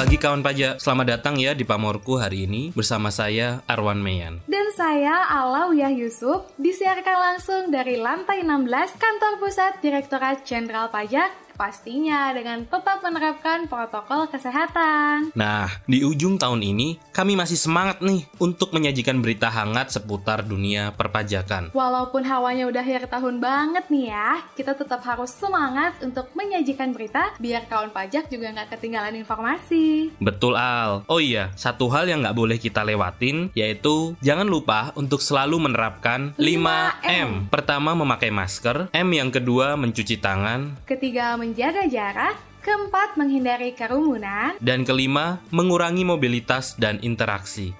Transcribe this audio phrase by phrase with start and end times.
[0.00, 4.40] Bagi kawan pajak, selamat datang ya di Pamorku hari ini bersama saya Arwan Meyan.
[4.48, 12.32] Dan saya Alawiyah Yusuf, disiarkan langsung dari lantai 16 Kantor Pusat Direktorat Jenderal Pajak Pastinya
[12.32, 15.36] dengan tetap menerapkan protokol kesehatan.
[15.36, 20.96] Nah, di ujung tahun ini kami masih semangat nih untuk menyajikan berita hangat seputar dunia
[20.96, 21.68] perpajakan.
[21.76, 27.36] Walaupun hawanya udah akhir tahun banget nih ya, kita tetap harus semangat untuk menyajikan berita
[27.36, 30.16] biar kawan pajak juga nggak ketinggalan informasi.
[30.16, 31.04] Betul Al.
[31.12, 36.32] Oh iya, satu hal yang nggak boleh kita lewatin yaitu jangan lupa untuk selalu menerapkan
[36.40, 37.04] 5M.
[37.04, 37.30] 5M.
[37.52, 44.86] Pertama memakai masker, M yang kedua mencuci tangan, ketiga menjaga jarak, keempat menghindari kerumunan, dan
[44.86, 47.74] kelima mengurangi mobilitas dan interaksi.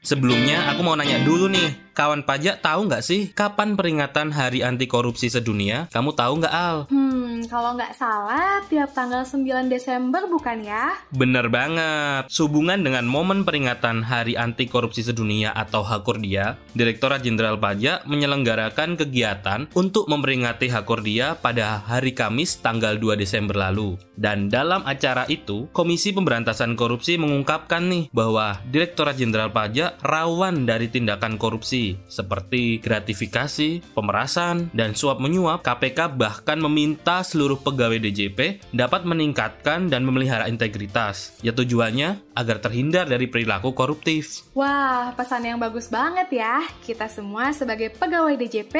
[0.00, 4.88] Sebelumnya aku mau nanya dulu nih, kawan pajak tahu nggak sih kapan peringatan Hari Anti
[4.88, 5.92] Korupsi Sedunia?
[5.92, 6.88] Kamu tahu nggak Al?
[6.88, 10.96] Hmm, kalau nggak salah tiap tanggal 9 Desember bukan ya?
[11.12, 12.32] Bener banget.
[12.32, 19.68] Sehubungan dengan momen peringatan Hari Anti Korupsi Sedunia atau Hakordia, Direktorat Jenderal Pajak menyelenggarakan kegiatan
[19.76, 24.00] untuk memperingati Hakordia pada hari Kamis tanggal 2 Desember lalu.
[24.16, 30.88] Dan dalam acara itu, Komisi Pemberantasan Korupsi mengungkapkan nih bahwa Direktorat Jenderal Pajak rawan dari
[30.88, 39.08] tindakan korupsi seperti gratifikasi, pemerasan, dan suap menyuap, KPK bahkan meminta seluruh pegawai DJP dapat
[39.08, 41.32] meningkatkan dan memelihara integritas.
[41.40, 44.44] Ya tujuannya agar terhindar dari perilaku koruptif.
[44.52, 46.64] Wah, pesan yang bagus banget ya.
[46.84, 48.74] Kita semua sebagai pegawai DJP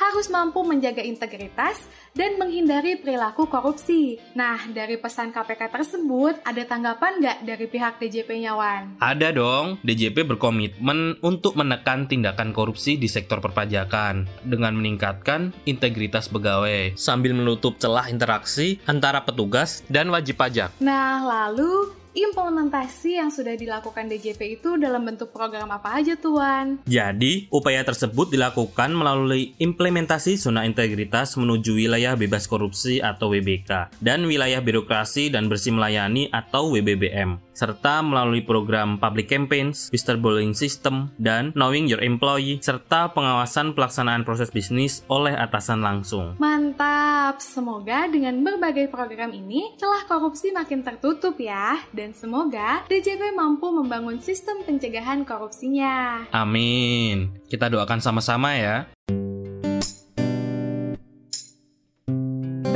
[0.00, 1.84] harus mampu menjaga integritas
[2.16, 4.16] dan menghindari perilaku korupsi.
[4.32, 8.96] Nah, dari pesan KPK tersebut, ada tanggapan nggak dari pihak DJP-nya, Wan?
[8.96, 9.76] Ada dong.
[9.84, 17.76] DJP berkomitmen untuk menekan tindakan korupsi di sektor perpajakan dengan meningkatkan integritas pegawai sambil menutup
[17.76, 20.72] celah interaksi antara petugas dan wajib pajak.
[20.80, 26.82] Nah, lalu implementasi yang sudah dilakukan DJP itu dalam bentuk program apa aja tuan?
[26.86, 34.26] Jadi, upaya tersebut dilakukan melalui implementasi zona integritas menuju wilayah bebas korupsi atau WBK dan
[34.26, 41.52] wilayah birokrasi dan bersih melayani atau WBBM serta melalui program public campaigns, whistleblowing system, dan
[41.52, 46.40] knowing your employee, serta pengawasan pelaksanaan proses bisnis oleh atasan langsung.
[46.40, 47.36] Mantap!
[47.44, 54.16] Semoga dengan berbagai program ini, celah korupsi makin tertutup ya, dan semoga DJP mampu membangun
[54.24, 56.24] sistem pencegahan korupsinya.
[56.32, 57.36] Amin.
[57.44, 58.88] Kita doakan sama-sama ya.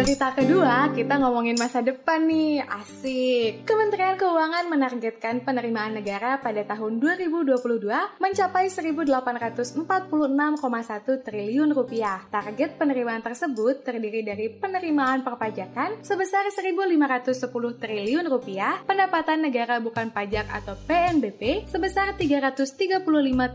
[0.04, 2.60] Berita kedua, kita ngomongin masa depan nih.
[2.60, 3.64] Asik.
[3.64, 7.88] Kementerian Keuangan menargetkan penerimaan negara pada tahun 2022
[8.20, 9.80] mencapai 1.846,1
[11.24, 12.20] triliun rupiah.
[12.28, 17.48] Target penerimaan tersebut terdiri dari penerimaan perpajakan sebesar 1.510
[17.80, 23.00] triliun rupiah, pendapatan negara bukan pajak atau PNBP sebesar 335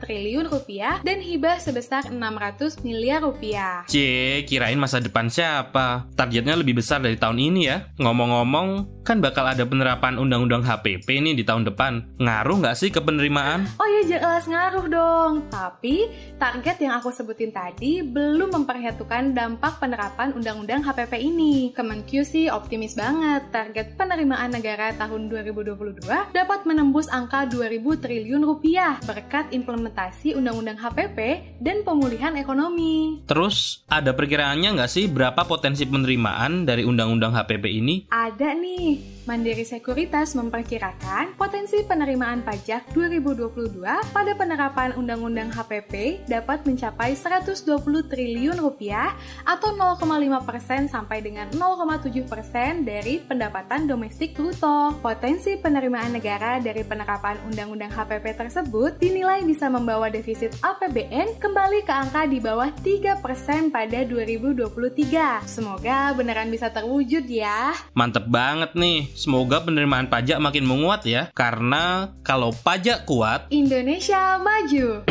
[0.01, 3.85] triliun rupiah, dan hibah sebesar 600 miliar rupiah.
[3.85, 4.01] C,
[4.49, 6.09] kirain masa depan siapa?
[6.17, 7.83] Target targetnya lebih besar dari tahun ini ya.
[8.00, 12.19] Ngomong-ngomong, kan bakal ada penerapan undang-undang HPP nih di tahun depan.
[12.19, 13.65] Ngaruh nggak sih ke penerimaan?
[13.79, 15.33] Oh iya jelas ngaruh dong.
[15.49, 21.71] Tapi target yang aku sebutin tadi belum memperhitungkan dampak penerapan undang-undang HPP ini.
[21.73, 28.97] Kemenq sih optimis banget target penerimaan negara tahun 2022 dapat menembus angka 2000 triliun rupiah
[29.05, 31.17] berkat implementasi undang-undang HPP
[31.63, 33.21] dan pemulihan ekonomi.
[33.25, 37.95] Terus ada perkiraannya nggak sih berapa potensi penerimaan dari Undang-Undang HPP ini?
[38.09, 38.88] Ada nih.
[38.89, 39.19] me.
[39.29, 43.78] Mandiri Sekuritas memperkirakan potensi penerimaan pajak 2022
[44.09, 47.78] pada penerapan Undang-Undang HPP dapat mencapai 120
[48.09, 49.13] triliun rupiah
[49.45, 50.01] atau 0,5
[50.50, 54.97] persen sampai dengan 0,7 persen dari pendapatan domestik bruto.
[54.97, 61.93] Potensi penerimaan negara dari penerapan Undang-Undang HPP tersebut dinilai bisa membawa defisit APBN kembali ke
[61.93, 65.46] angka di bawah 3 persen pada 2023.
[65.46, 67.78] Semoga beneran bisa terwujud ya.
[67.93, 69.18] Mantep banget nih.
[69.19, 75.03] Semoga penerimaan pajak makin menguat ya, karena kalau pajak kuat, Indonesia maju.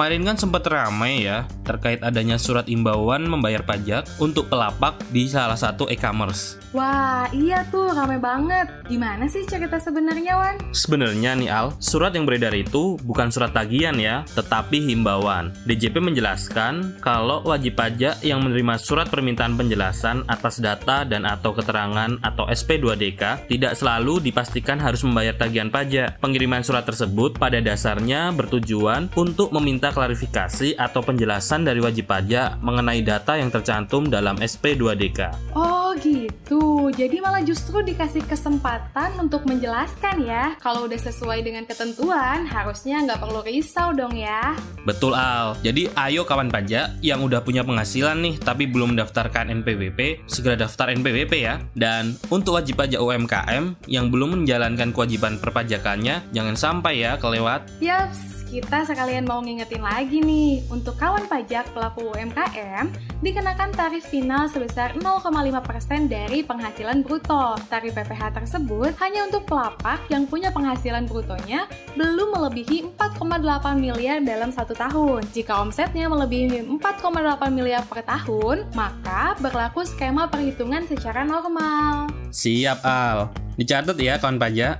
[0.00, 5.60] Kemarin kan sempat ramai ya terkait adanya surat imbauan membayar pajak untuk pelapak di salah
[5.60, 6.56] satu e-commerce.
[6.72, 8.70] Wah, iya tuh rame banget.
[8.86, 10.56] Gimana sih cerita sebenarnya, Wan?
[10.72, 15.52] Sebenarnya nih Al, surat yang beredar itu bukan surat tagihan ya, tetapi himbauan.
[15.66, 22.16] DJP menjelaskan kalau wajib pajak yang menerima surat permintaan penjelasan atas data dan atau keterangan
[22.22, 26.22] atau SP2DK tidak selalu dipastikan harus membayar tagihan pajak.
[26.22, 33.02] Pengiriman surat tersebut pada dasarnya bertujuan untuk meminta klarifikasi atau penjelasan dari wajib pajak mengenai
[33.02, 35.52] data yang tercantum dalam SP2DK.
[35.58, 40.54] Oh gitu, jadi malah justru dikasih kesempatan untuk menjelaskan ya.
[40.58, 44.54] Kalau udah sesuai dengan ketentuan, harusnya nggak perlu risau dong ya.
[44.82, 50.26] Betul Al, jadi ayo kawan pajak yang udah punya penghasilan nih tapi belum mendaftarkan NPWP,
[50.26, 51.62] segera daftar NPWP ya.
[51.76, 57.68] Dan untuk wajib pajak UMKM yang belum menjalankan kewajiban perpajakannya, jangan sampai ya kelewat.
[57.78, 62.90] Yaps, kita sekalian mau ngingetin lagi nih, untuk kawan pajak pelaku UMKM,
[63.22, 67.60] dikenakan tarif final sebesar 0,5% dari penghasilan bruto.
[67.68, 74.48] Tarif PPh tersebut hanya untuk pelapak yang punya penghasilan brutonya belum melebihi 4,8 miliar dalam
[74.48, 75.28] satu tahun.
[75.36, 82.08] Jika omsetnya melebihi 4,8 miliar per tahun, maka berlaku skema perhitungan secara normal.
[82.32, 83.28] Siap Al,
[83.60, 84.79] dicatat ya kawan pajak.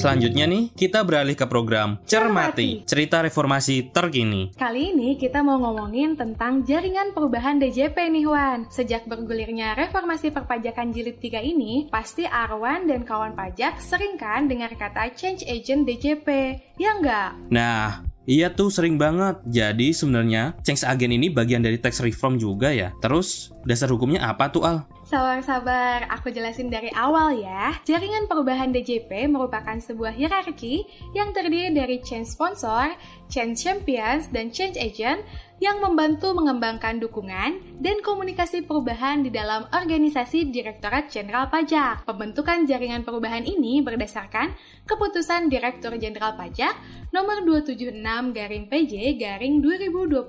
[0.00, 4.48] Selanjutnya nih, kita beralih ke program Cermati, cerita reformasi terkini.
[4.56, 8.64] Kali ini kita mau ngomongin tentang jaringan perubahan DJP nih Wan.
[8.72, 14.72] Sejak bergulirnya reformasi perpajakan jilid 3 ini, pasti Arwan dan kawan pajak sering kan dengar
[14.72, 17.36] kata change agent DJP, ya enggak?
[17.52, 19.42] Nah, Iya tuh sering banget.
[19.48, 22.94] Jadi sebenarnya change agent ini bagian dari tax reform juga ya.
[23.02, 24.86] Terus dasar hukumnya apa tuh Al?
[25.10, 27.74] Sabar-sabar, aku jelasin dari awal ya.
[27.82, 30.86] Jaringan perubahan DJP merupakan sebuah hierarki
[31.18, 32.94] yang terdiri dari change sponsor,
[33.26, 35.26] change champions, dan change agent
[35.60, 42.08] yang membantu mengembangkan dukungan dan komunikasi perubahan di dalam organisasi Direktorat Jenderal Pajak.
[42.08, 44.56] Pembentukan jaringan perubahan ini berdasarkan
[44.88, 46.72] keputusan Direktur Jenderal Pajak
[47.12, 47.92] nomor 276
[48.32, 50.22] garing PJ garing 2021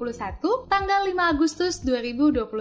[0.67, 2.51] tanggal 5 Agustus 2021.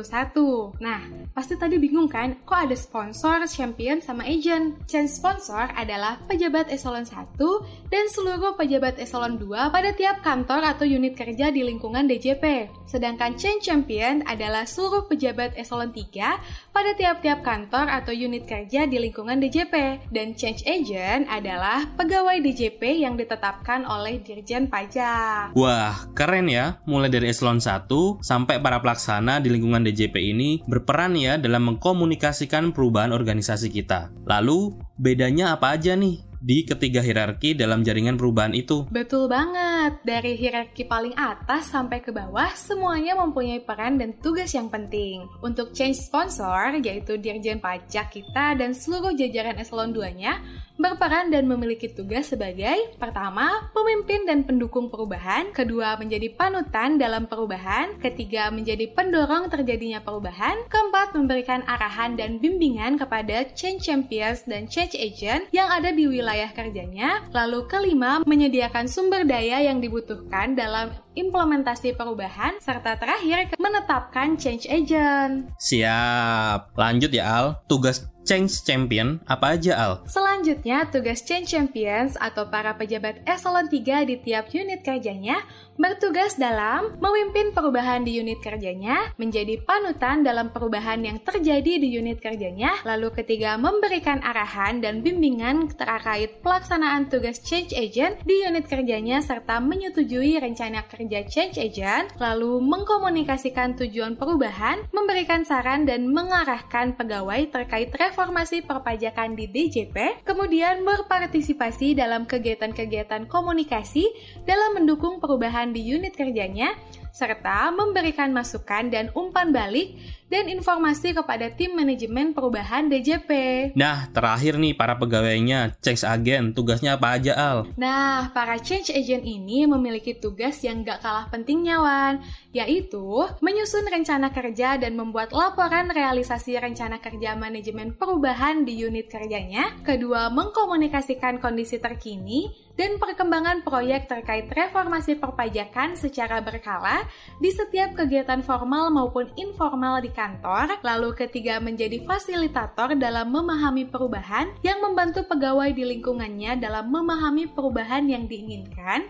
[0.79, 1.01] Nah,
[1.35, 4.75] pasti tadi bingung kan, kok ada sponsor, champion, sama agent?
[4.91, 7.39] Change sponsor adalah pejabat eselon 1
[7.87, 12.69] dan seluruh pejabat eselon 2 pada tiap kantor atau unit kerja di lingkungan DJP.
[12.91, 18.99] Sedangkan change champion adalah seluruh pejabat eselon 3 pada tiap-tiap kantor atau unit kerja di
[18.99, 20.07] lingkungan DJP.
[20.11, 25.55] Dan change agent adalah pegawai DJP yang ditetapkan oleh Dirjen Pajak.
[25.55, 26.83] Wah, keren ya.
[26.83, 27.87] Mulai dari eselon 1
[28.19, 31.63] sampai para pelaksana di lingkungan DJP ini berperan ya dalam
[32.01, 34.09] mengkomunikasikan perubahan organisasi kita.
[34.25, 38.89] Lalu, bedanya apa aja nih di ketiga hierarki dalam jaringan perubahan itu.
[38.89, 40.01] Betul banget.
[40.01, 45.29] Dari hierarki paling atas sampai ke bawah, semuanya mempunyai peran dan tugas yang penting.
[45.45, 50.41] Untuk change sponsor, yaitu Dirjen Pajak kita dan seluruh jajaran eselon 2-nya,
[50.81, 58.01] berperan dan memiliki tugas sebagai pertama, pemimpin dan pendukung perubahan, kedua, menjadi panutan dalam perubahan,
[58.01, 64.97] ketiga, menjadi pendorong terjadinya perubahan, keempat, memberikan arahan dan bimbingan kepada change champions dan change
[64.97, 71.93] agent yang ada di wilayah kerjanya, lalu kelima, menyediakan sumber daya yang dibutuhkan dalam implementasi
[71.99, 75.51] perubahan, serta terakhir menetapkan change agent.
[75.61, 76.73] Siap.
[76.79, 77.47] Lanjut ya Al.
[77.67, 79.93] Tugas Change Champion apa aja Al?
[80.07, 85.43] Selanjutnya, tugas Change Champions atau para pejabat eselon 3 di tiap unit kerjanya
[85.81, 92.21] bertugas dalam memimpin perubahan di unit kerjanya, menjadi panutan dalam perubahan yang terjadi di unit
[92.21, 99.25] kerjanya, lalu ketiga memberikan arahan dan bimbingan terkait pelaksanaan tugas change agent di unit kerjanya
[99.25, 107.49] serta menyetujui rencana kerja change agent, lalu mengkomunikasikan tujuan perubahan, memberikan saran dan mengarahkan pegawai
[107.49, 114.03] terkait reformasi perpajakan di DJP, kemudian berpartisipasi dalam kegiatan-kegiatan komunikasi
[114.43, 116.75] dalam mendukung perubahan di unit kerjanya,
[117.15, 119.95] serta memberikan masukan dan umpan balik
[120.31, 123.31] dan informasi kepada tim manajemen perubahan DJP.
[123.75, 127.59] Nah, terakhir nih para pegawainya, change agent, tugasnya apa aja Al?
[127.75, 132.23] Nah, para change agent ini memiliki tugas yang gak kalah pentingnya Wan,
[132.55, 139.83] yaitu menyusun rencana kerja dan membuat laporan realisasi rencana kerja manajemen perubahan di unit kerjanya.
[139.83, 147.05] Kedua, mengkomunikasikan kondisi terkini dan perkembangan proyek terkait reformasi perpajakan secara berkala
[147.37, 154.53] di setiap kegiatan formal maupun informal di kantor, lalu ketiga menjadi fasilitator dalam memahami perubahan
[154.61, 159.09] yang membantu pegawai di lingkungannya dalam memahami perubahan yang diinginkan,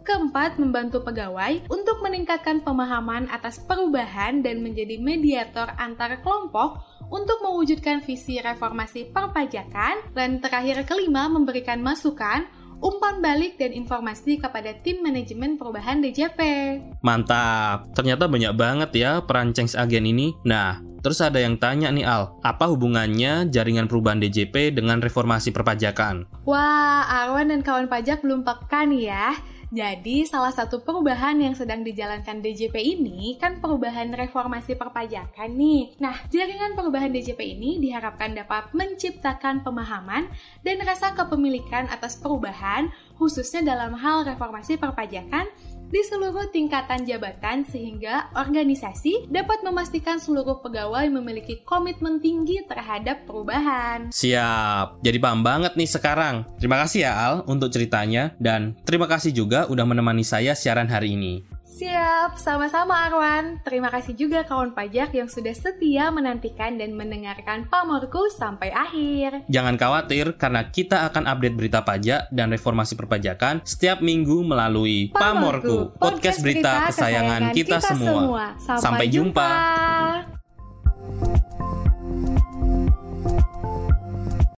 [0.00, 6.80] Keempat, membantu pegawai untuk meningkatkan pemahaman atas perubahan dan menjadi mediator antar kelompok
[7.12, 10.00] untuk mewujudkan visi reformasi perpajakan.
[10.16, 12.48] Dan terakhir kelima, memberikan masukan
[12.80, 16.40] umpan balik dan informasi kepada tim manajemen perubahan DJP.
[17.04, 20.32] Mantap, ternyata banyak banget ya peran change agen ini.
[20.42, 26.28] Nah, Terus ada yang tanya nih Al, apa hubungannya jaringan perubahan DJP dengan reformasi perpajakan?
[26.44, 29.32] Wah, Arwan dan kawan pajak belum peka nih ya.
[29.70, 35.94] Jadi, salah satu perubahan yang sedang dijalankan DJP ini kan perubahan reformasi perpajakan nih.
[36.02, 40.26] Nah, jaringan perubahan DJP ini diharapkan dapat menciptakan pemahaman
[40.66, 45.46] dan rasa kepemilikan atas perubahan, khususnya dalam hal reformasi perpajakan
[45.90, 54.14] di seluruh tingkatan jabatan sehingga organisasi dapat memastikan seluruh pegawai memiliki komitmen tinggi terhadap perubahan.
[54.14, 56.46] Siap, jadi paham banget nih sekarang.
[56.62, 61.18] Terima kasih ya Al untuk ceritanya dan terima kasih juga udah menemani saya siaran hari
[61.18, 61.49] ini.
[61.70, 63.62] Siap, sama-sama Arwan.
[63.62, 69.46] Terima kasih juga kawan pajak yang sudah setia menantikan dan mendengarkan Pamorku sampai akhir.
[69.46, 75.94] Jangan khawatir karena kita akan update berita pajak dan reformasi perpajakan setiap minggu melalui Pamorku,
[75.94, 78.10] podcast berita kesayangan kita, kita semua.
[78.18, 78.44] semua.
[78.58, 79.48] Sampai, Sampai jumpa.
[81.22, 81.39] jumpa.